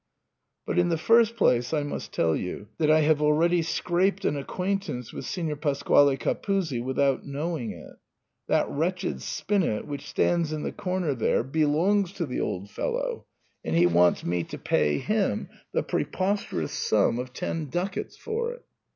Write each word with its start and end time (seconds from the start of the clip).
But 0.65 0.79
in 0.79 0.89
the 0.89 0.97
first 0.97 1.35
place 1.35 1.75
I 1.75 1.83
must 1.83 2.11
tell 2.11 2.35
you 2.35 2.69
that 2.79 2.89
I 2.89 3.01
have 3.01 3.21
already 3.21 3.61
scraped 3.61 4.25
an 4.25 4.35
acquaintance 4.35 5.13
with 5.13 5.25
Signor 5.25 5.57
Pasquale 5.57 6.17
Capuzzi 6.17 6.79
without 6.81 7.23
knowing 7.23 7.69
it. 7.71 7.97
That 8.47 8.67
wretched 8.67 9.21
spinet, 9.21 9.85
which 9.85 10.09
stands 10.09 10.51
in 10.53 10.63
the 10.63 10.71
comer 10.71 11.13
there, 11.13 11.43
belongs 11.43 12.13
to 12.13 12.25
the 12.25 12.41
old 12.41 12.71
fellow, 12.71 13.27
and 13.63 13.75
he 13.75 13.85
wants 13.85 14.23
me 14.25 14.43
to 14.45 14.57
pay 14.57 14.97
him 14.97 15.49
the 15.71 15.83
preposterous 15.83 16.71
sum 16.71 17.19
of 17.19 17.27
98 17.27 17.35
SIGNOR 17.37 17.53
FORMICA. 17.53 17.69
ten 17.69 17.69
ducats^ 18.03 18.17
for 18.17 18.53
it. 18.53 18.65